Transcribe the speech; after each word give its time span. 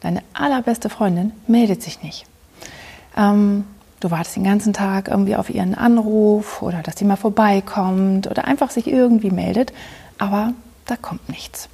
deine 0.00 0.22
allerbeste 0.32 0.88
Freundin 0.88 1.32
meldet 1.46 1.82
sich 1.82 2.02
nicht. 2.02 2.26
Ähm, 3.16 3.64
du 4.00 4.10
wartest 4.10 4.36
den 4.36 4.44
ganzen 4.44 4.72
Tag 4.72 5.08
irgendwie 5.08 5.36
auf 5.36 5.50
ihren 5.50 5.74
Anruf 5.74 6.62
oder 6.62 6.82
dass 6.82 6.96
sie 6.98 7.04
mal 7.04 7.16
vorbeikommt 7.16 8.26
oder 8.30 8.46
einfach 8.46 8.70
sich 8.70 8.86
irgendwie 8.86 9.30
meldet, 9.30 9.72
aber 10.18 10.52
da 10.86 10.96
kommt 10.96 11.28
nichts. 11.28 11.68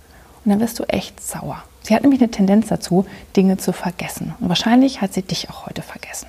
Und 0.44 0.50
dann 0.50 0.60
wirst 0.60 0.78
du 0.78 0.84
echt 0.84 1.22
sauer. 1.22 1.62
Sie 1.82 1.94
hat 1.94 2.02
nämlich 2.02 2.20
eine 2.20 2.30
Tendenz 2.30 2.68
dazu, 2.68 3.06
Dinge 3.36 3.58
zu 3.58 3.72
vergessen. 3.72 4.34
Und 4.40 4.48
wahrscheinlich 4.48 5.00
hat 5.00 5.12
sie 5.12 5.22
dich 5.22 5.50
auch 5.50 5.66
heute 5.66 5.82
vergessen. 5.82 6.28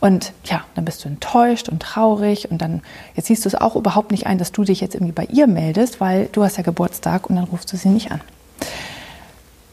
Und 0.00 0.32
ja, 0.44 0.64
dann 0.74 0.84
bist 0.84 1.04
du 1.04 1.08
enttäuscht 1.08 1.68
und 1.68 1.80
traurig 1.82 2.50
und 2.50 2.62
dann, 2.62 2.82
jetzt 3.14 3.26
siehst 3.26 3.44
du 3.44 3.48
es 3.48 3.54
auch 3.54 3.74
überhaupt 3.74 4.12
nicht 4.12 4.26
ein, 4.26 4.38
dass 4.38 4.52
du 4.52 4.62
dich 4.62 4.80
jetzt 4.80 4.94
irgendwie 4.94 5.12
bei 5.12 5.24
ihr 5.24 5.46
meldest, 5.46 6.00
weil 6.00 6.28
du 6.32 6.44
hast 6.44 6.56
ja 6.56 6.62
Geburtstag 6.62 7.28
und 7.28 7.36
dann 7.36 7.44
rufst 7.44 7.72
du 7.72 7.76
sie 7.76 7.88
nicht 7.88 8.12
an. 8.12 8.20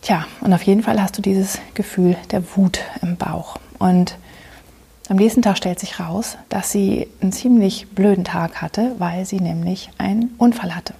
Tja, 0.05 0.27
und 0.41 0.53
auf 0.53 0.61
jeden 0.61 0.83
Fall 0.83 1.01
hast 1.01 1.17
du 1.17 1.23
dieses 1.23 1.57
Gefühl 1.73 2.15
der 2.29 2.43
Wut 2.55 2.79
im 3.01 3.17
Bauch. 3.17 3.57
Und 3.79 4.19
am 5.09 5.15
nächsten 5.15 5.41
Tag 5.41 5.57
stellt 5.57 5.79
sich 5.79 5.99
raus, 5.99 6.37
dass 6.47 6.71
sie 6.71 7.07
einen 7.21 7.31
ziemlich 7.31 7.87
blöden 7.87 8.23
Tag 8.23 8.61
hatte, 8.61 8.91
weil 8.99 9.25
sie 9.25 9.39
nämlich 9.39 9.89
einen 9.97 10.35
Unfall 10.37 10.75
hatte. 10.75 10.93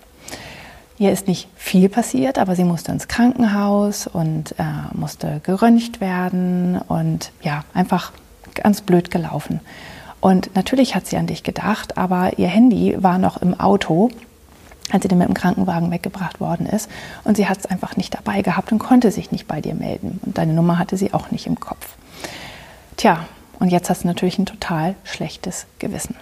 Ihr 0.98 1.11
ist 1.11 1.28
nicht 1.28 1.48
viel 1.56 1.88
passiert, 1.88 2.39
aber 2.39 2.56
sie 2.56 2.64
musste 2.64 2.92
ins 2.92 3.08
Krankenhaus 3.08 4.08
und 4.08 4.56
äh, 4.58 4.64
musste 4.94 5.39
geröntgt 5.44 6.02
werden 6.02 6.81
und 6.88 7.31
ja, 7.44 7.64
einfach 7.76 8.11
ganz 8.56 8.81
blöd 8.81 9.11
gelaufen. 9.11 9.59
Und 10.20 10.56
natürlich 10.56 10.95
hat 10.95 11.06
sie 11.06 11.17
an 11.17 11.28
dich 11.28 11.44
gedacht, 11.44 11.95
aber 11.95 12.39
ihr 12.39 12.48
Handy 12.48 12.95
war 12.98 13.20
noch 13.20 13.39
im 13.39 13.59
Auto 13.59 14.09
als 14.91 15.03
sie 15.03 15.08
dann 15.08 15.17
mit 15.17 15.28
dem 15.28 15.33
Krankenwagen 15.33 15.91
weggebracht 15.91 16.39
worden 16.39 16.66
ist. 16.66 16.89
Und 17.23 17.38
sie 17.38 17.47
hat 17.47 17.58
es 17.58 17.66
einfach 17.66 17.97
nicht 17.97 18.14
dabei 18.14 18.41
gehabt 18.41 18.72
und 18.72 18.80
konnte 18.80 19.11
sich 19.11 19.31
nicht 19.31 19.47
bei 19.47 19.61
dir 19.61 19.73
melden. 19.73 20.19
Und 20.23 20.38
deine 20.38 20.53
Nummer 20.53 20.77
hatte 20.77 20.97
sie 20.97 21.14
auch 21.14 21.31
nicht 21.31 21.47
im 21.47 21.59
Kopf. 21.59 21.95
Tja, 22.97 23.25
und 23.59 23.69
jetzt 23.69 23.89
hast 23.89 24.03
du 24.03 24.08
natürlich 24.08 24.38
ein 24.38 24.45
total 24.45 24.95
schlechtes 25.03 25.66
Gewissen. 25.80 26.16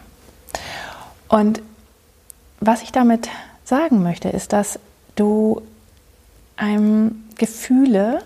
Und 1.28 1.62
was 2.60 2.84
ich 2.84 2.92
damit 2.92 3.28
sagen 3.64 4.04
möchte, 4.04 4.30
ist, 4.30 4.54
dass 4.54 4.80
du 5.16 5.62
einem 6.56 7.24
Gefühle 7.38 8.22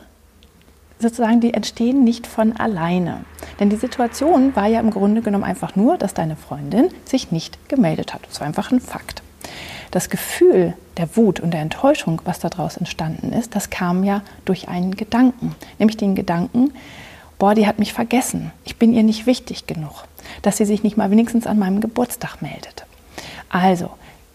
sozusagen, 1.00 1.42
die 1.42 1.54
entstehen 1.54 2.04
nicht 2.04 2.28
von 2.28 2.58
alleine. 2.58 3.24
Denn 3.60 3.70
die 3.70 3.76
Situation 3.76 4.56
war 4.56 4.68
ja 4.68 4.80
im 4.80 4.92
Grunde 4.92 5.22
genommen 5.22 5.44
einfach 5.44 5.76
nur, 5.76 5.98
dass 5.98 6.14
deine 6.14 6.36
Freundin 6.36 6.90
sich 7.06 7.32
nicht 7.32 7.70
gemeldet 7.70 8.14
hat. 8.14 8.22
Das 8.28 8.40
war 8.40 8.48
einfach 8.48 8.72
ein 8.72 8.82
Fakt 8.82 9.22
das 9.92 10.10
Gefühl 10.10 10.74
der 10.98 11.16
Wut 11.16 11.40
und 11.40 11.52
der 11.52 11.62
Enttäuschung, 11.62 12.22
was 12.26 12.40
daraus 12.40 12.78
entstanden 12.78 13.32
ist, 13.34 13.56
das 13.56 13.70
kam 13.70 14.04
ja 14.04 14.22
durch 14.46 14.68
einen 14.68 14.96
Gedanken, 14.96 15.56
nämlich 15.80 15.98
den 15.98 16.16
Gedanken, 16.16 16.74
boah, 17.40 17.54
die 17.54 17.68
hat 17.68 17.80
mich 17.80 17.94
vergessen, 17.94 18.52
ich 18.66 18.78
bin 18.78 18.94
ihr 18.94 19.04
nicht 19.04 19.26
wichtig 19.26 19.68
genug, 19.68 20.06
dass 20.42 20.58
sie 20.58 20.66
sich 20.66 20.84
nicht 20.84 20.98
mal 20.98 21.12
wenigstens 21.12 21.48
an 21.48 21.60
meinem 21.60 21.82
Geburtstag 21.82 22.42
meldet. 22.42 22.86
Also, 23.50 23.92